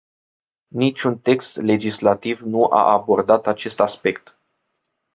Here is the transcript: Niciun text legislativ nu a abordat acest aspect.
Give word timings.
Niciun 0.73 1.19
text 1.19 1.57
legislativ 1.61 2.39
nu 2.41 2.63
a 2.65 2.91
abordat 2.91 3.47
acest 3.47 3.79
aspect. 3.79 4.37